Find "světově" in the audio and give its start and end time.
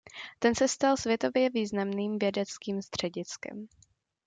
0.97-1.49